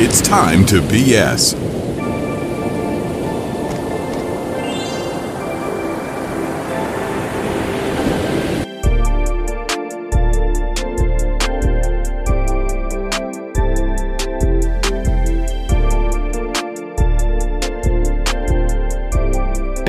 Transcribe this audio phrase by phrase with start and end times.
[0.00, 1.54] It's time to BS.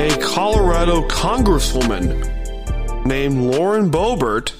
[0.00, 2.26] A Colorado congresswoman
[3.06, 4.52] named Lauren Boebert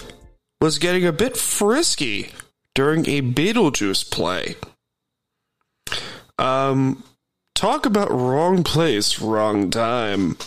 [0.61, 2.31] was getting a bit frisky
[2.77, 4.55] during a Beetlejuice play.
[6.41, 7.05] Um,
[7.55, 10.39] talk about wrong place, wrong time.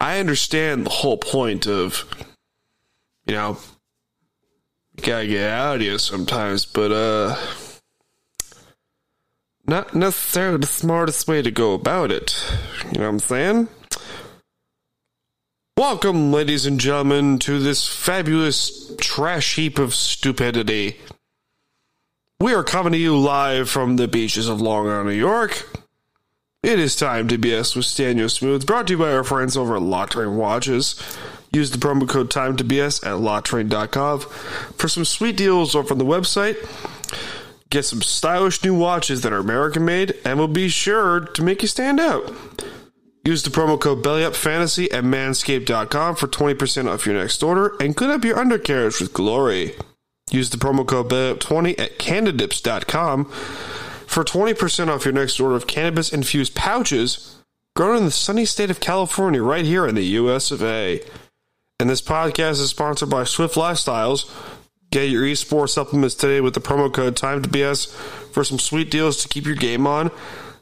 [0.00, 2.04] I understand the whole point of,
[3.26, 3.58] you know,
[4.96, 7.36] you gotta get out of here sometimes, but, uh,
[9.64, 12.44] not necessarily the smartest way to go about it.
[12.86, 13.68] You know what I'm saying?
[15.76, 20.98] Welcome, ladies and gentlemen, to this fabulous trash heap of stupidity.
[22.42, 25.64] We are coming to you live from the beaches of Long Island, New York.
[26.64, 29.76] It is time to BS with Staniel Smooth, brought to you by our friends over
[29.76, 31.00] at Lock Train Watches.
[31.52, 34.18] Use the promo code time to BS at locktrain.com
[34.76, 36.56] for some sweet deals over on the website.
[37.70, 41.62] Get some stylish new watches that are American made and will be sure to make
[41.62, 42.28] you stand out.
[43.24, 48.10] Use the promo code BellyUpFantasy at manscaped.com for 20% off your next order and clean
[48.10, 49.76] up your undercarriage with glory.
[50.30, 56.12] Use the promo code BellyUp20 at candidips.com for 20% off your next order of cannabis
[56.12, 57.42] infused pouches
[57.74, 61.00] grown in the sunny state of California right here in the US of A.
[61.80, 64.30] And this podcast is sponsored by Swift Lifestyles.
[64.90, 67.92] Get your esports supplements today with the promo code TIME2BS
[68.32, 70.10] for some sweet deals to keep your game on.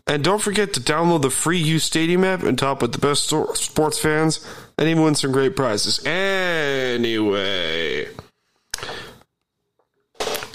[0.07, 3.33] And don't forget to download the free U Stadium app and top with the best
[3.55, 4.47] sports fans
[4.79, 6.05] and even win some great prizes.
[6.07, 8.09] Anyway,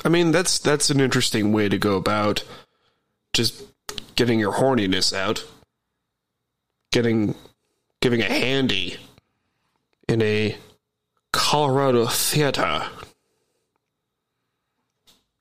[0.06, 2.44] I mean that's that's an interesting way to go about
[3.34, 3.64] just
[4.16, 5.44] getting your horniness out,
[6.92, 7.34] getting
[8.02, 8.98] giving a handy
[10.08, 10.58] in a
[11.34, 12.84] Colorado theater.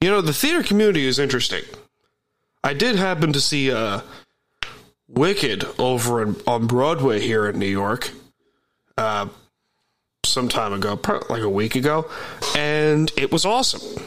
[0.01, 1.63] You know, the theater community is interesting.
[2.63, 4.01] I did happen to see uh,
[5.07, 8.11] Wicked over in, on Broadway here in New York
[8.97, 9.29] uh,
[10.25, 10.99] some time ago,
[11.29, 12.11] like a week ago,
[12.57, 14.03] and it was awesome.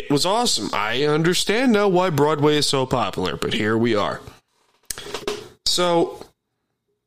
[0.00, 0.70] It was awesome.
[0.72, 4.22] I understand now why Broadway is so popular, but here we are.
[5.66, 6.24] So,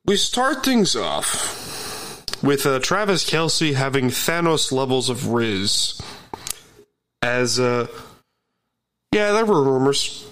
[0.06, 6.00] we start things off with uh, Travis Kelce having Thanos levels of Riz.
[7.24, 7.88] As, uh,
[9.12, 10.30] yeah, there were rumors.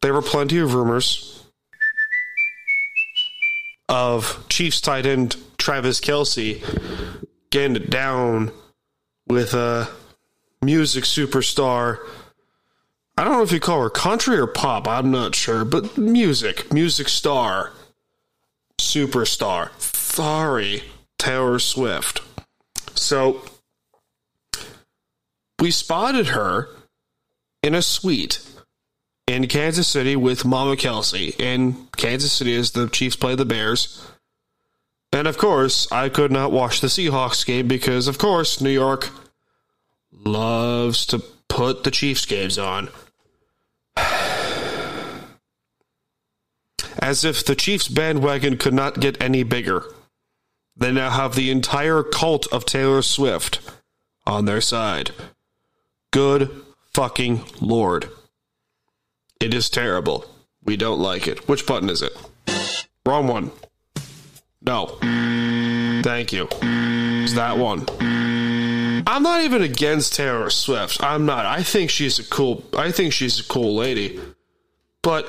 [0.00, 1.44] There were plenty of rumors
[3.90, 6.62] of Chiefs tight end Travis Kelce
[7.50, 8.52] getting it down
[9.28, 9.86] with a
[10.64, 11.98] music superstar.
[13.16, 16.72] I don't know if you call her country or pop, I'm not sure, but music,
[16.72, 17.72] music star,
[18.80, 19.70] superstar.
[19.80, 20.84] Sorry,
[21.18, 22.22] Taylor Swift.
[22.94, 23.42] So,
[25.60, 26.68] we spotted her
[27.62, 28.40] in a suite
[29.26, 34.06] in Kansas City with Mama Kelce in Kansas City as the Chiefs play the Bears.
[35.12, 39.10] And of course, I could not watch the Seahawks game because, of course, New York
[40.24, 41.18] loves to
[41.48, 42.88] put the Chiefs games on.
[46.98, 49.84] as if the Chiefs bandwagon could not get any bigger.
[50.76, 53.60] They now have the entire cult of Taylor Swift
[54.26, 55.12] on their side.
[56.10, 56.50] Good
[56.92, 58.08] fucking lord.
[59.40, 60.24] It is terrible.
[60.62, 61.46] We don't like it.
[61.48, 62.12] Which button is it?
[63.04, 63.50] Wrong one.
[64.62, 64.96] No.
[66.02, 66.48] Thank you.
[66.62, 67.86] It's that one.
[69.06, 71.02] I'm not even against Taylor Swift.
[71.02, 71.46] I'm not.
[71.46, 74.20] I think she's a cool I think she's a cool lady.
[75.02, 75.28] But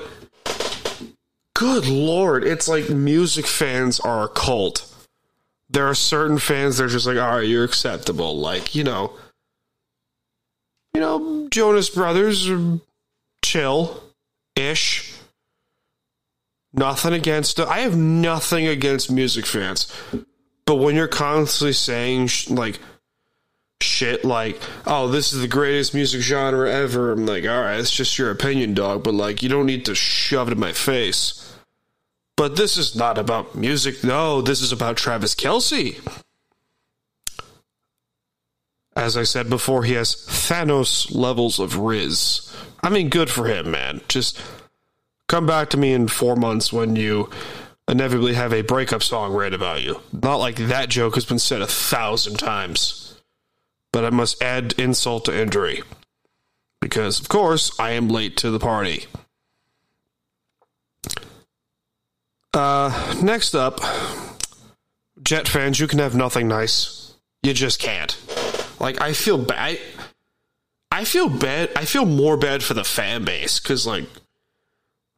[1.56, 4.92] good lord, it's like music fans are a cult.
[5.70, 8.38] There are certain fans that are just like, all right, you're acceptable.
[8.38, 9.18] Like, you know,
[10.94, 12.50] you know, Jonas Brothers
[13.44, 14.02] chill
[14.56, 15.14] ish.
[16.72, 17.60] Nothing against.
[17.60, 19.92] I have nothing against music fans.
[20.66, 22.80] But when you're constantly saying, like,
[23.82, 27.92] shit like, oh, this is the greatest music genre ever, I'm like, all right, it's
[27.92, 31.42] just your opinion, dog, but, like, you don't need to shove it in my face.
[32.38, 34.04] But this is not about music.
[34.04, 35.98] No, this is about Travis Kelce.
[38.96, 42.54] As I said before, he has Thanos levels of Riz.
[42.82, 44.02] I mean, good for him, man.
[44.08, 44.40] Just
[45.28, 47.30] come back to me in four months when you
[47.88, 50.02] inevitably have a breakup song read about you.
[50.12, 53.15] Not like that joke has been said a thousand times.
[53.96, 55.82] But I must add insult to injury.
[56.82, 59.06] Because, of course, I am late to the party.
[62.54, 63.80] Uh, next up,
[65.24, 67.14] Jet fans, you can have nothing nice.
[67.42, 68.18] You just can't.
[68.82, 69.80] Like, I feel bad.
[70.92, 71.72] I feel bad.
[71.78, 74.10] I feel more bad for the fan base because, like,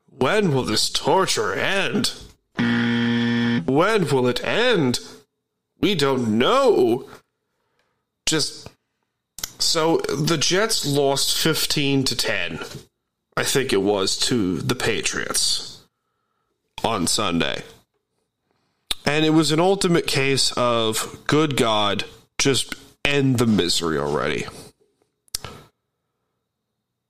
[0.05, 2.13] when will this torture end?
[2.59, 4.99] When will it end?
[5.81, 7.09] We don't know.
[8.27, 8.69] Just
[9.57, 12.59] so the Jets lost 15 to 10.
[13.35, 15.85] I think it was to the Patriots
[16.83, 17.63] on Sunday.
[19.05, 22.03] And it was an ultimate case of good God,
[22.37, 22.75] just
[23.05, 24.45] end the misery already.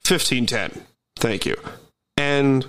[0.05, 0.85] 15 10.
[1.17, 1.57] Thank you.
[2.15, 2.65] And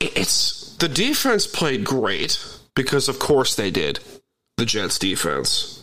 [0.00, 2.38] it's the defense played great
[2.74, 3.98] because, of course, they did.
[4.56, 5.81] The Jets defense.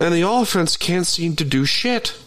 [0.00, 2.18] And the offense can't seem to do shit.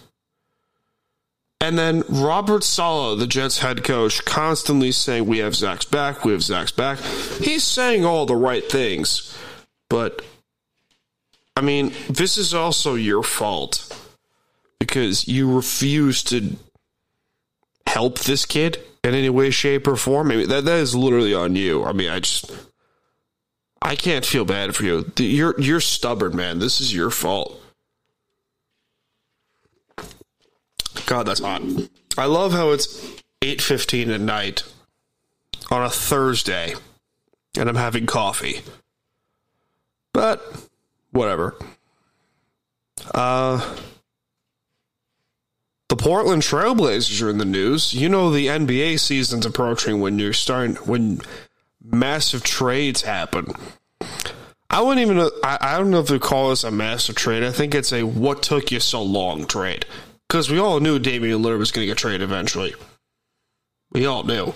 [1.59, 6.33] And then Robert Saleh, the Jets head coach, constantly saying, We have Zach's back, we
[6.33, 6.99] have Zach's back.
[6.99, 9.35] He's saying all the right things.
[9.89, 10.21] But,
[11.55, 13.97] I mean, this is also your fault
[14.77, 16.57] because you refuse to
[17.87, 20.31] help this kid in any way, shape, or form.
[20.31, 21.85] I mean, that, that is literally on you.
[21.85, 22.51] I mean, I just.
[23.81, 25.11] I can't feel bad for you.
[25.17, 26.59] You're you're stubborn, man.
[26.59, 27.62] This is your fault.
[31.05, 31.61] God, that's hot.
[32.17, 32.87] I love how it's
[33.41, 34.63] 8:15 at night
[35.69, 36.75] on a Thursday
[37.57, 38.61] and I'm having coffee.
[40.13, 40.41] But
[41.11, 41.55] whatever.
[43.13, 43.75] Uh
[45.89, 47.93] the Portland Trailblazers are in the news.
[47.93, 51.21] You know the NBA season's approaching when you're starting when
[51.83, 53.53] massive trades happen.
[54.69, 57.43] I wouldn't even I, I don't know if they call this a massive trade.
[57.43, 59.85] I think it's a what took you so long trade
[60.33, 62.73] because we all knew Damian Lillard was going to get traded eventually.
[63.91, 64.55] We all knew.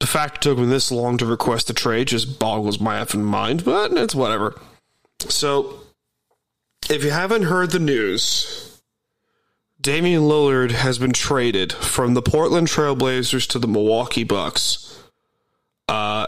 [0.00, 3.22] The fact it took me this long to request a trade just boggles my effing
[3.22, 4.60] mind, but it's whatever.
[5.20, 5.80] So,
[6.90, 8.82] if you haven't heard the news,
[9.80, 15.02] Damian Lillard has been traded from the Portland Trailblazers to the Milwaukee Bucks.
[15.88, 16.26] Uh,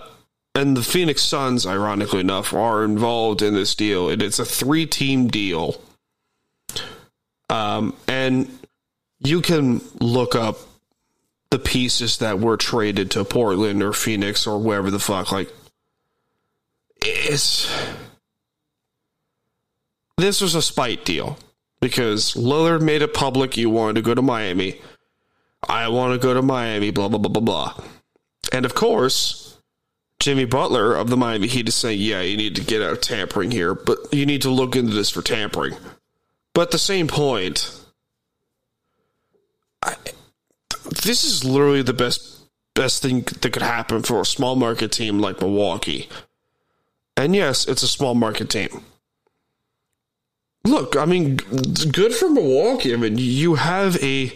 [0.54, 4.08] and the Phoenix Suns, ironically enough, are involved in this deal.
[4.08, 5.78] And it's a three team deal
[7.52, 8.50] um, and
[9.20, 10.56] you can look up
[11.50, 15.30] the pieces that were traded to Portland or Phoenix or wherever the fuck.
[15.30, 15.52] Like,
[17.02, 17.70] it's.
[20.16, 21.38] This was a spite deal
[21.80, 24.80] because Lillard made it public you wanted to go to Miami.
[25.68, 27.84] I want to go to Miami, blah, blah, blah, blah, blah.
[28.50, 29.58] And of course,
[30.20, 33.00] Jimmy Butler of the Miami Heat is saying, yeah, you need to get out of
[33.00, 35.74] tampering here, but you need to look into this for tampering.
[36.54, 37.80] But at the same point,
[39.82, 39.94] I,
[41.04, 42.40] this is literally the best
[42.74, 46.08] best thing that could happen for a small market team like Milwaukee.
[47.16, 48.82] And yes, it's a small market team.
[50.64, 51.36] Look, I mean,
[51.90, 52.94] good for Milwaukee.
[52.94, 54.32] I mean, you have a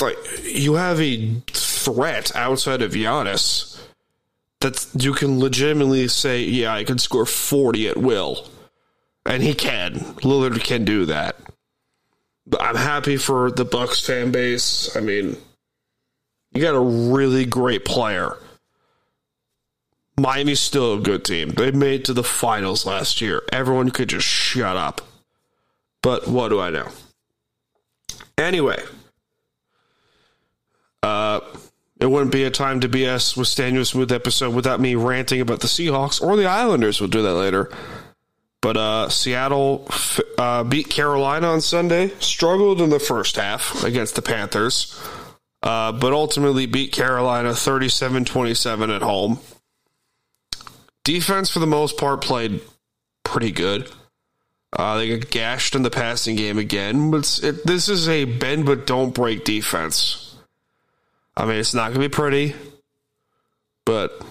[0.00, 3.80] like you have a threat outside of Giannis
[4.60, 8.46] that you can legitimately say, yeah, I can score 40 at will
[9.26, 9.94] and he can.
[10.22, 11.36] Lillard can do that.
[12.46, 14.96] But I'm happy for the Bucks fan base.
[14.96, 15.36] I mean,
[16.52, 18.36] You got a really great player.
[20.18, 21.50] Miami's still a good team.
[21.50, 23.42] They made to the finals last year.
[23.52, 25.02] Everyone could just shut up.
[26.02, 26.88] But what do I know?
[28.36, 28.82] Anyway,
[31.02, 31.40] uh,
[32.00, 35.60] it wouldn't be a time to BS with Staniel Smooth episode without me ranting about
[35.60, 37.00] the Seahawks or the Islanders.
[37.00, 37.70] We'll do that later.
[38.68, 39.88] But uh, Seattle
[40.36, 42.08] uh, beat Carolina on Sunday.
[42.20, 44.94] Struggled in the first half against the Panthers,
[45.62, 49.40] uh, but ultimately beat Carolina 37 27 at home.
[51.02, 52.60] Defense, for the most part, played
[53.24, 53.90] pretty good.
[54.70, 58.66] Uh, they got gashed in the passing game again, but it, this is a bend
[58.66, 60.36] but don't break defense.
[61.34, 62.54] I mean, it's not going to be pretty,
[63.86, 64.22] but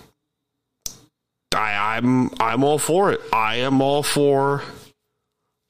[1.57, 3.19] I, I'm I'm all for it.
[3.33, 4.63] I am all for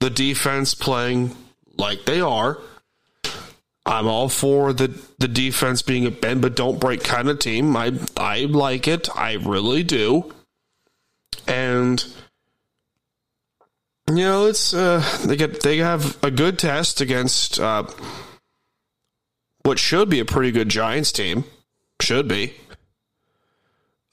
[0.01, 1.35] the defense playing
[1.77, 2.59] like they are.
[3.85, 7.75] I'm all for the the defense being a bend but don't break kind of team.
[7.77, 9.07] I I like it.
[9.15, 10.33] I really do.
[11.47, 12.03] And
[14.09, 17.83] you know, it's uh, they get they have a good test against uh,
[19.63, 21.45] what should be a pretty good Giants team.
[22.01, 22.53] Should be.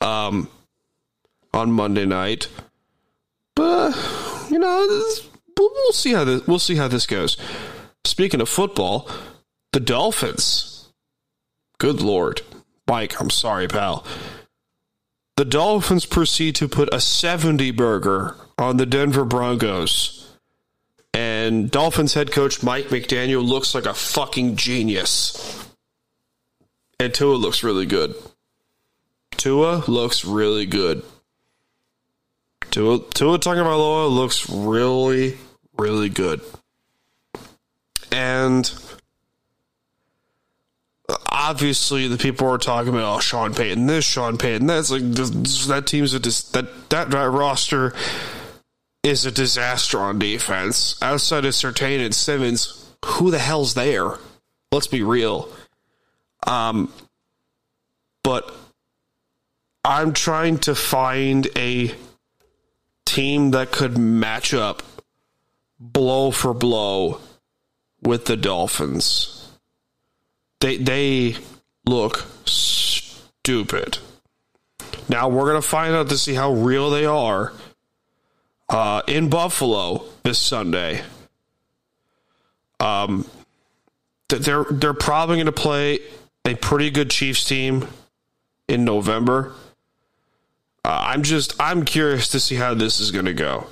[0.00, 0.48] Um,
[1.54, 2.48] on Monday night,
[3.54, 3.92] but
[4.50, 7.36] you know, this, we'll see how this we'll see how this goes.
[8.04, 9.08] Speaking of football,
[9.72, 10.92] the Dolphins.
[11.78, 12.42] Good lord,
[12.86, 13.20] Mike.
[13.20, 14.04] I'm sorry, pal.
[15.36, 20.20] The Dolphins proceed to put a 70 burger on the Denver Broncos.
[21.12, 25.68] And Dolphins head coach Mike McDaniel looks like a fucking genius.
[27.00, 28.14] And Tua looks really good.
[29.32, 31.02] Tua looks really good.
[32.74, 35.38] Tua, Tua Tagovailoa looks really,
[35.78, 36.40] really good.
[38.10, 38.68] And
[41.30, 45.66] obviously the people are talking about oh, Sean Payton this, Sean Payton that's like this,
[45.66, 47.94] that team's a dis- that, that that roster
[49.04, 51.00] is a disaster on defense.
[51.00, 54.18] Outside of Surtain and Simmons, who the hell's there?
[54.72, 55.48] Let's be real.
[56.44, 56.92] Um,
[58.24, 58.52] but
[59.84, 61.94] I'm trying to find a
[63.14, 64.82] team that could match up
[65.78, 67.20] blow for blow
[68.02, 69.34] with the Dolphins
[70.64, 71.36] they they
[71.84, 73.98] look stupid.
[75.10, 77.52] Now we're gonna find out to see how real they are
[78.70, 81.02] uh, in Buffalo this Sunday.
[82.80, 83.26] Um,
[84.28, 85.98] they're they're probably to play
[86.46, 87.86] a pretty good Chiefs team
[88.66, 89.52] in November.
[90.84, 93.66] Uh, I'm just I'm curious to see how this is going to go.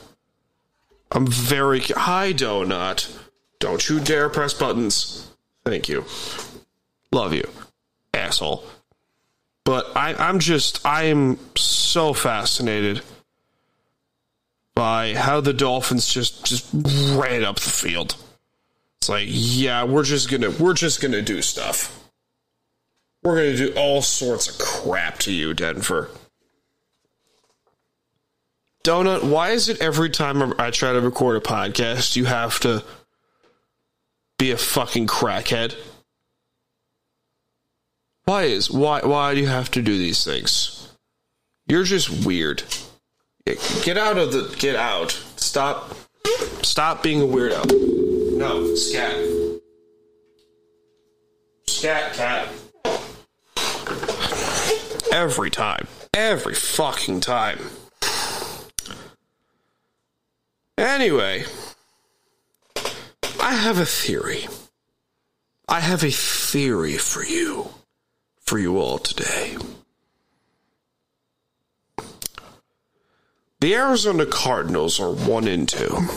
[1.11, 3.15] I'm very hi donut.
[3.59, 5.31] Don't you dare press buttons.
[5.65, 6.05] Thank you.
[7.13, 7.49] Love you,
[8.15, 8.65] asshole.
[9.65, 13.03] But I, I'm just, I am so fascinated
[14.75, 18.17] by how the Dolphins just just ran up the field.
[19.01, 22.09] It's like, yeah, we're just gonna we're just gonna do stuff.
[23.23, 26.09] We're gonna do all sorts of crap to you, Denver.
[28.85, 32.83] Donut, why is it every time I try to record a podcast, you have to
[34.39, 35.77] be a fucking crackhead?
[38.25, 40.89] Why is why why do you have to do these things?
[41.67, 42.63] You're just weird.
[43.85, 45.11] Get out of the get out.
[45.37, 45.95] Stop
[46.63, 48.37] stop being a weirdo.
[48.37, 49.17] No, scat.
[51.69, 52.49] Scat cat.
[55.13, 55.87] Every time.
[56.15, 57.59] Every fucking time.
[60.79, 61.45] Anyway,
[63.41, 64.47] I have a theory.
[65.69, 67.69] I have a theory for you
[68.41, 69.57] for you all today.
[73.61, 76.09] The Arizona Cardinals are 1 and 2.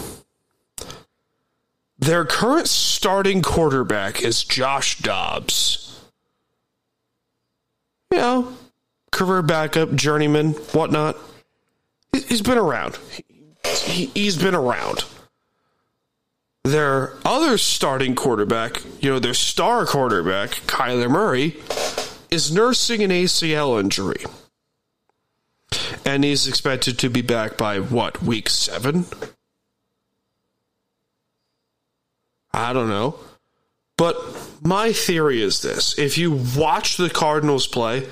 [2.00, 6.02] Their current starting quarterback is Josh Dobbs.
[8.12, 8.54] You know,
[9.12, 11.18] career backup, journeyman, whatnot.
[12.12, 12.98] He's been around.
[13.96, 15.06] He's been around.
[16.64, 21.58] Their other starting quarterback, you know, their star quarterback, Kyler Murray,
[22.30, 24.26] is nursing an ACL injury.
[26.04, 29.06] And he's expected to be back by what, week seven?
[32.52, 33.20] I don't know.
[33.98, 34.18] But
[34.62, 38.08] my theory is this if you watch the Cardinals play,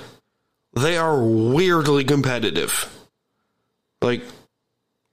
[0.73, 2.89] they are weirdly competitive.
[4.01, 4.23] Like,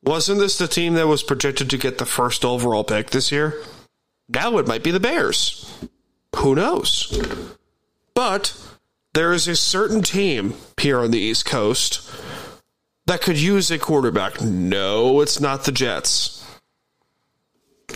[0.03, 3.55] wasn't this the team that was projected to get the first overall pick this year?
[4.29, 5.73] Now it might be the Bears.
[6.37, 7.21] Who knows?
[8.15, 8.57] But
[9.15, 12.09] there is a certain team here on the East Coast
[13.07, 14.41] that could use a quarterback.
[14.41, 16.47] No, it's not the Jets.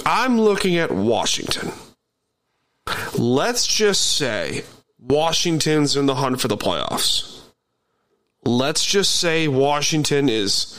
[0.05, 1.73] I'm looking at Washington.
[3.17, 4.65] Let's just say
[4.99, 7.43] Washington's in the hunt for the playoffs.
[8.45, 10.79] Let's just say Washington is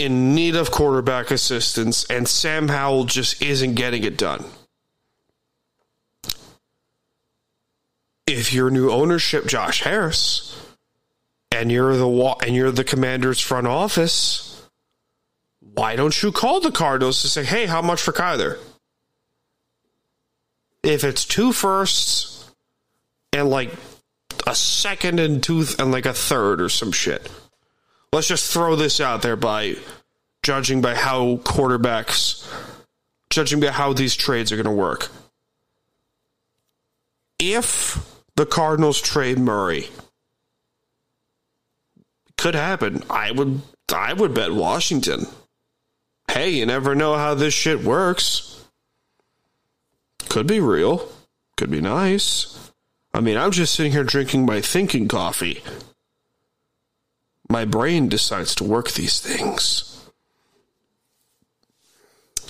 [0.00, 4.46] in need of quarterback assistance and Sam Howell just isn't getting it done.
[8.26, 10.58] If your new ownership Josh Harris
[11.52, 12.08] and you're the
[12.42, 14.66] and you're the commander's front office,
[15.60, 18.58] why don't you call the Cardinals to say, "Hey, how much for Kyler?"
[20.82, 22.50] If it's two firsts
[23.34, 23.74] and like
[24.46, 27.30] a second and two and like a third or some shit.
[28.12, 29.76] Let's just throw this out there by
[30.42, 32.46] judging by how quarterbacks
[33.30, 35.08] judging by how these trades are going to work.
[37.38, 37.98] If
[38.36, 39.88] the Cardinals trade Murray,
[42.36, 43.04] could happen.
[43.08, 43.62] I would
[43.92, 45.26] I would bet Washington.
[46.30, 48.64] Hey, you never know how this shit works.
[50.28, 51.08] Could be real.
[51.56, 52.72] Could be nice.
[53.12, 55.62] I mean, I'm just sitting here drinking my thinking coffee.
[57.50, 60.08] My brain decides to work these things.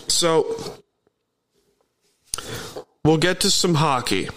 [0.08, 0.76] So,
[3.02, 4.28] we'll get to some hockey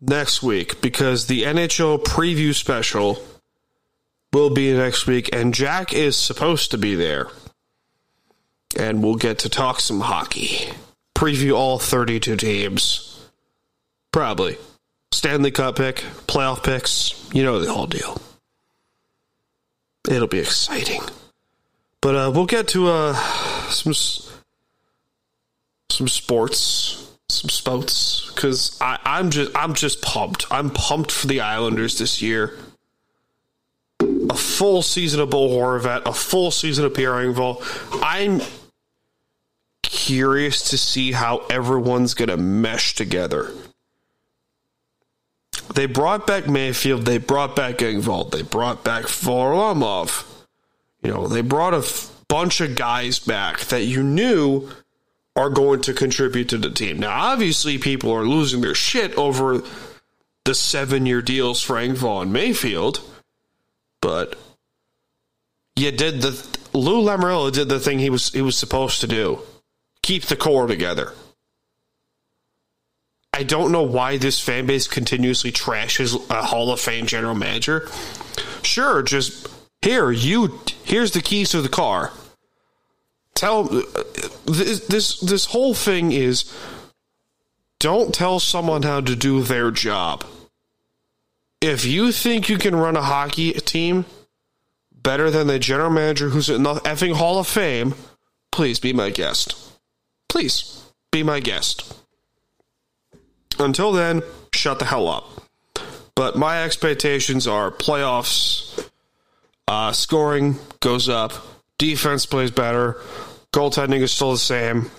[0.00, 3.22] next week because the NHL preview special
[4.32, 7.28] will be next week, and Jack is supposed to be there.
[8.76, 10.68] And we'll get to talk some hockey.
[11.14, 13.24] Preview all 32 teams.
[14.10, 14.58] Probably.
[15.12, 18.20] Stanley Cup pick, playoff picks, you know the whole deal.
[20.08, 21.02] It'll be exciting.
[22.00, 23.14] But uh, we'll get to uh,
[23.68, 23.92] some
[25.90, 30.46] some sports, some spouts, because I'm just I'm just pumped.
[30.50, 32.56] I'm pumped for the Islanders this year.
[34.00, 37.60] A full season of Bo Horvat, a full season of Pierre Engvall.
[38.02, 38.40] I'm
[39.82, 43.50] curious to see how everyone's going to mesh together.
[45.74, 47.04] They brought back Mayfield.
[47.04, 48.30] They brought back Engvall.
[48.30, 50.24] They brought back Varlamov.
[51.02, 54.68] You know, they brought a f- bunch of guys back that you knew
[55.36, 56.98] are going to contribute to the team.
[56.98, 59.62] Now, obviously, people are losing their shit over
[60.44, 63.00] the seven year deals for Engvall and Mayfield,
[64.00, 64.36] but
[65.76, 69.40] you did the Lou Lamoriello did the thing he was he was supposed to do:
[70.02, 71.12] keep the core together.
[73.38, 77.88] I don't know why this fan base continuously trashes a Hall of Fame general manager.
[78.62, 79.46] Sure, just
[79.80, 82.12] here you here's the keys to the car
[83.38, 83.82] tell uh,
[84.46, 86.52] this this this whole thing is
[87.78, 90.24] don't tell someone how to do their job.
[91.60, 94.04] If you think you can run a hockey team
[94.92, 97.94] better than the general manager who's in the effing Hall of Fame,
[98.50, 99.54] please be my guest.
[100.28, 101.97] Please be my guest.
[103.58, 105.24] Until then, shut the hell up.
[106.14, 108.88] But my expectations are playoffs,
[109.66, 111.32] uh, scoring goes up,
[111.78, 113.00] defense plays better,
[113.52, 114.90] Goaltending is still the same.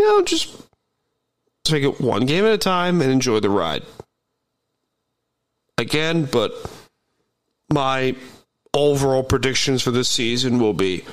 [0.00, 0.54] You know, just
[1.64, 3.82] take it one game at a time and enjoy the ride.
[5.78, 6.52] Again, but
[7.70, 8.16] my
[8.74, 11.04] overall predictions for this season will be,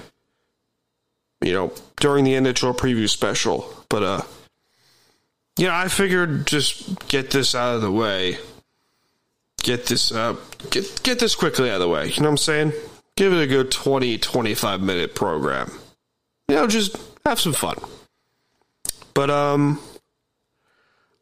[1.42, 3.74] you know, during the NHL preview special.
[3.90, 4.22] But, uh,
[5.58, 8.38] yeah, I figured just get this out of the way.
[9.64, 10.40] Get this, up.
[10.72, 12.08] get, get this quickly out of the way.
[12.08, 12.74] You know what I'm saying?
[13.16, 15.72] Give it a good 20, 25 minute program
[16.52, 17.78] you know, just have some fun.
[19.14, 19.80] But um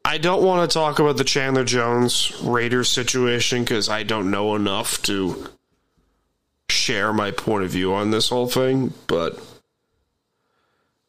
[0.04, 4.56] I don't want to talk about the Chandler Jones Raiders situation because I don't know
[4.56, 5.48] enough to
[6.68, 8.92] share my point of view on this whole thing.
[9.06, 9.39] But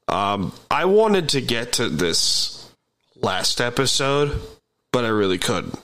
[0.07, 2.60] um, I wanted to get to this
[3.21, 4.41] last episode,
[4.93, 5.79] but I really couldn't.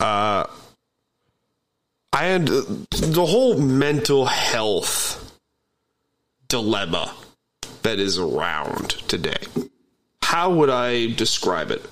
[0.00, 0.44] Uh,
[2.12, 5.40] I had the whole mental health
[6.48, 7.14] dilemma
[7.82, 9.38] that is around today.
[10.22, 11.84] How would I describe it?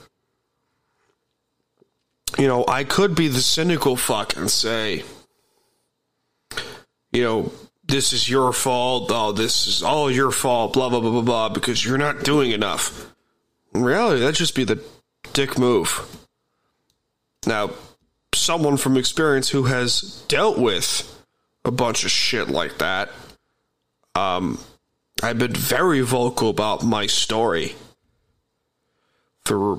[2.38, 5.04] You know, I could be the cynical fuck and say,
[7.12, 7.52] you know,
[7.84, 9.10] this is your fault.
[9.12, 12.52] Oh, this is all your fault, blah, blah, blah, blah, blah, because you're not doing
[12.52, 13.12] enough.
[13.72, 14.82] Reality, that'd just be the
[15.32, 16.26] dick move.
[17.46, 17.70] Now,
[18.34, 21.06] someone from experience who has dealt with
[21.64, 23.10] a bunch of shit like that
[24.14, 24.58] um,
[25.22, 27.74] I've been very vocal about my story.
[29.44, 29.78] For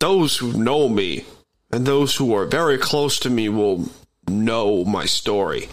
[0.00, 1.24] those who know me,
[1.70, 3.88] and those who are very close to me will
[4.28, 5.68] know my story.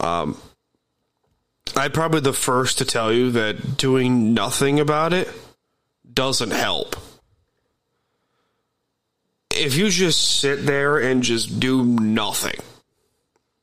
[0.00, 0.36] Um,
[1.76, 5.28] I'm probably the first to tell you that doing nothing about it
[6.14, 6.96] doesn't help.
[9.50, 12.58] If you just sit there and just do nothing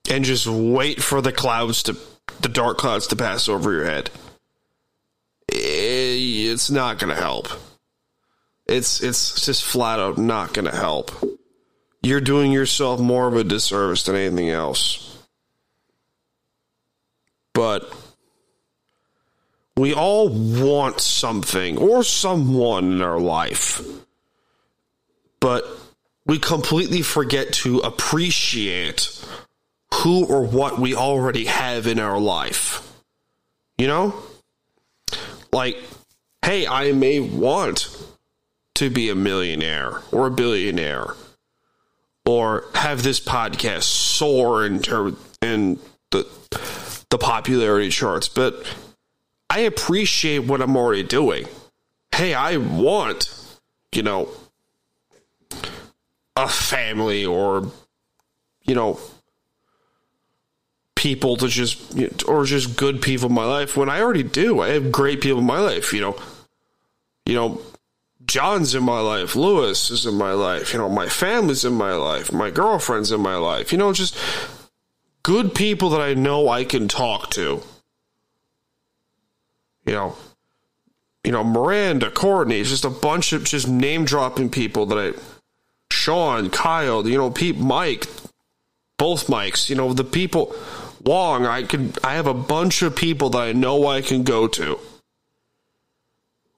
[0.09, 1.97] and just wait for the clouds to,
[2.39, 4.09] the dark clouds to pass over your head,
[5.51, 7.47] eh, it's not going to help.
[8.67, 11.11] It's it's just flat out not going to help.
[12.01, 15.17] You're doing yourself more of a disservice than anything else.
[17.53, 17.93] But
[19.77, 23.81] we all want something or someone in our life.
[25.39, 25.65] But
[26.25, 29.25] we completely forget to appreciate
[29.93, 32.87] who or what we already have in our life.
[33.77, 34.15] You know?
[35.51, 35.77] Like,
[36.43, 37.89] hey, I may want
[38.75, 41.15] to be a millionaire or a billionaire
[42.25, 45.79] or have this podcast soar in term in
[46.11, 46.27] the
[47.09, 48.65] the popularity charts, but
[49.51, 51.45] I appreciate what I'm already doing.
[52.15, 53.59] Hey, I want,
[53.93, 54.29] you know,
[56.37, 57.69] a family or
[58.63, 58.97] you know
[60.95, 61.93] people to just
[62.29, 64.61] or just good people in my life when I already do.
[64.61, 66.15] I have great people in my life, you know.
[67.25, 67.61] You know,
[68.25, 71.91] John's in my life, Lewis is in my life, you know, my family's in my
[71.91, 73.73] life, my girlfriend's in my life.
[73.73, 74.17] You know, just
[75.23, 77.61] good people that I know I can talk to.
[79.85, 80.15] You know,
[81.23, 85.19] you know, Miranda, Courtney, just a bunch of just name dropping people that I
[85.91, 88.07] Sean, Kyle, you know, Pete, Mike,
[88.97, 90.55] both Mikes, you know, the people
[91.03, 94.47] Wong, I could I have a bunch of people that I know I can go
[94.47, 94.79] to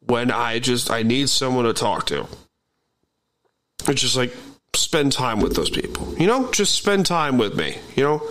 [0.01, 2.27] when I just I need someone to talk to.
[3.87, 4.33] It's just like
[4.75, 6.13] spend time with those people.
[6.17, 8.27] You know, just spend time with me, you know?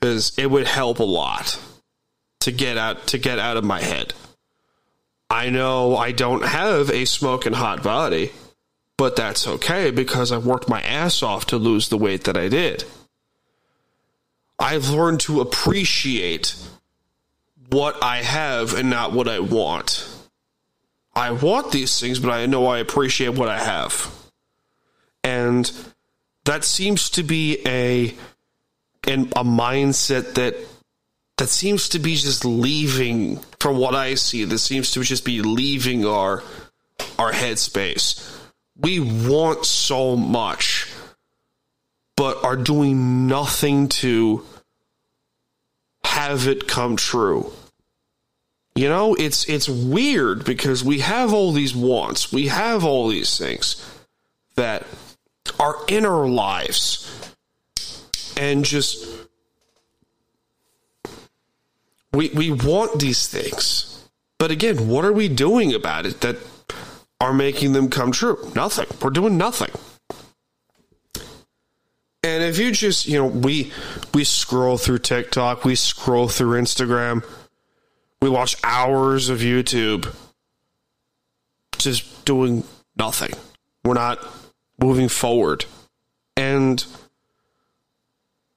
[0.00, 1.58] Cuz it would help a lot
[2.44, 4.12] to get out to get out of my head.
[5.30, 8.32] I know I don't have a smoking hot body,
[8.98, 12.48] but that's okay because I worked my ass off to lose the weight that I
[12.48, 12.84] did.
[14.58, 16.54] I've learned to appreciate
[17.70, 20.06] what I have and not what I want.
[21.16, 24.12] I want these things, but I know I appreciate what I have.
[25.22, 25.72] And
[26.44, 28.14] that seems to be a
[29.06, 30.56] and a mindset that
[31.38, 35.42] that seems to be just leaving from what I see, that seems to just be
[35.42, 36.42] leaving our
[37.18, 38.40] our headspace.
[38.76, 40.92] We want so much,
[42.16, 44.44] but are doing nothing to
[46.04, 47.52] have it come true.
[48.76, 53.38] You know, it's it's weird because we have all these wants, we have all these
[53.38, 53.76] things
[54.56, 54.86] that
[55.58, 57.10] are in our lives
[58.36, 59.06] and just
[62.14, 64.08] we we want these things.
[64.38, 66.36] But again, what are we doing about it that
[67.20, 68.50] are making them come true?
[68.54, 68.86] Nothing.
[69.00, 69.70] We're doing nothing.
[72.22, 73.72] And if you just, you know, we
[74.14, 77.24] we scroll through TikTok, we scroll through Instagram,
[78.22, 80.14] we watch hours of YouTube
[81.78, 82.64] just doing
[82.96, 83.32] nothing.
[83.84, 84.18] We're not
[84.80, 85.66] moving forward.
[86.36, 86.84] And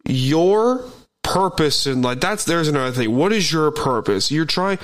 [0.06, 0.90] your
[1.28, 3.16] purpose in like that's there's another thing.
[3.16, 4.32] What is your purpose?
[4.32, 4.80] You're trying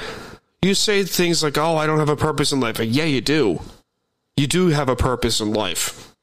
[0.61, 3.21] you say things like, "Oh, I don't have a purpose in life." Like, yeah, you
[3.21, 3.61] do.
[4.37, 6.13] You do have a purpose in life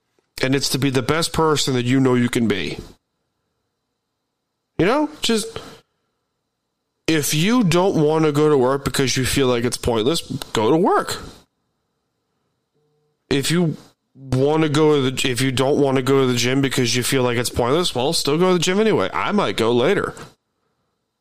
[0.40, 2.78] and it's to be the best person that you know you can be.
[4.78, 5.58] You know, just
[7.06, 10.70] if you don't want to go to work because you feel like it's pointless, go
[10.70, 11.18] to work.
[13.28, 13.76] If you
[14.14, 16.94] want to go to the if you don't want to go to the gym because
[16.94, 19.10] you feel like it's pointless, well, still go to the gym anyway.
[19.12, 20.14] I might go later.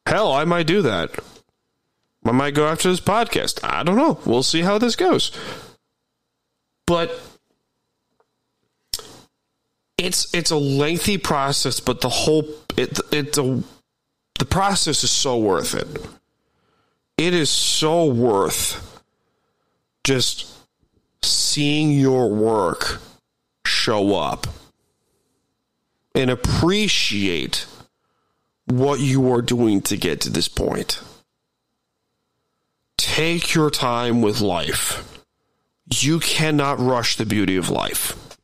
[0.06, 1.12] Hell, I might do that.
[2.26, 3.60] I might go after this podcast.
[3.64, 4.20] I don't know.
[4.26, 5.32] We'll see how this goes.
[6.86, 7.18] But
[9.98, 13.64] it's it's a lengthy process, but the whole it it's a
[14.40, 15.88] the process is so worth it.
[17.18, 19.04] It is so worth
[20.04, 20.52] just
[21.24, 23.02] seeing your work
[23.66, 24.48] show up
[26.16, 27.66] and appreciate
[28.66, 31.02] what you are doing to get to this point.
[32.98, 35.24] Take your time with life.
[36.02, 38.38] You cannot rush the beauty of life.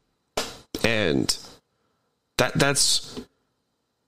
[0.83, 1.38] And
[2.38, 3.19] that that's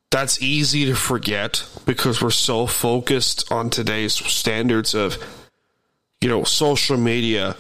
[0.10, 5.18] that's easy to forget because we're so focused on today's standards of
[6.22, 7.56] you know social media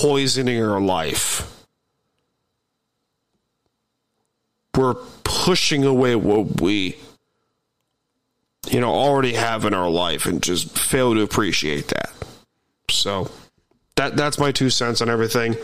[0.00, 1.58] poisoning our life
[4.78, 6.96] we're pushing away what we
[8.70, 12.12] you know already have in our life and just fail to appreciate that.
[12.90, 13.30] So
[13.96, 15.56] that that's my two cents on everything.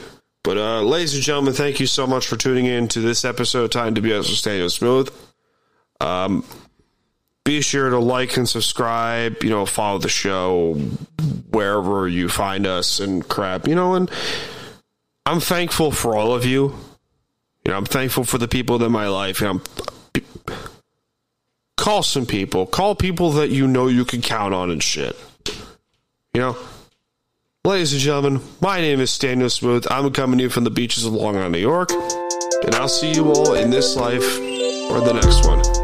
[0.43, 3.65] But uh, ladies and gentlemen, thank you so much for tuning in to this episode
[3.65, 5.11] of Time to BS with Staniel Smooth.
[6.01, 6.45] Um,
[7.45, 9.43] be sure to like and subscribe.
[9.43, 10.75] You know, follow the show
[11.51, 13.69] wherever you find us and crap.
[13.69, 14.11] You know, and
[15.27, 16.75] I'm thankful for all of you.
[17.65, 19.43] You know, I'm thankful for the people in my life.
[21.77, 22.67] Call some people.
[22.67, 25.17] Call people that you know you can count on and shit.
[26.35, 26.57] You know,
[27.67, 29.87] Ladies and gentlemen, my name is Staniel Smooth.
[29.91, 31.93] I'm coming to you from the beaches of Long Island, New York.
[32.63, 34.37] And I'll see you all in this life
[34.91, 35.84] or the next one.